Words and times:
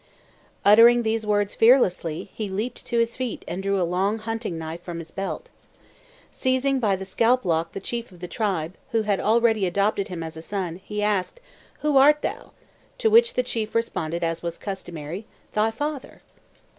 Uttering 0.65 1.03
these 1.03 1.27
words 1.27 1.53
fearlessly, 1.53 2.31
he 2.33 2.49
leaped 2.49 2.87
to 2.87 2.97
his 2.97 3.15
feet 3.15 3.45
and 3.47 3.61
drew 3.61 3.79
a 3.79 3.83
long 3.83 4.17
hunting 4.17 4.57
knife 4.57 4.81
from 4.81 4.97
his 4.97 5.11
belt. 5.11 5.47
Seizing 6.31 6.79
by 6.79 6.95
the 6.95 7.05
scalp 7.05 7.45
lock 7.45 7.73
the 7.73 7.79
chief 7.79 8.11
of 8.11 8.19
the 8.19 8.27
tribe, 8.27 8.73
who 8.93 9.03
had 9.03 9.19
already 9.19 9.67
adopted 9.67 10.07
him 10.07 10.23
as 10.23 10.33
his 10.33 10.47
son, 10.47 10.81
he 10.83 11.03
asked: 11.03 11.39
"Who 11.81 11.97
art 11.97 12.23
thou?" 12.23 12.49
To 12.97 13.11
which 13.11 13.35
the 13.35 13.43
chief 13.43 13.75
responded, 13.75 14.23
as 14.23 14.41
was 14.41 14.57
customary: 14.57 15.27
"Thy 15.53 15.69
father." 15.69 16.23